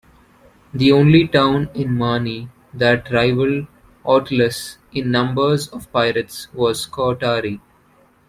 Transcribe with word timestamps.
The 0.73 0.91
only 0.91 1.27
town 1.27 1.69
in 1.75 1.95
Mani 1.95 2.49
that 2.73 3.11
rivaled 3.11 3.67
Oitylos 4.03 4.77
in 4.91 5.11
numbers 5.11 5.67
of 5.67 5.91
pirates 5.91 6.51
was 6.55 6.87
Skoutari. 6.87 7.59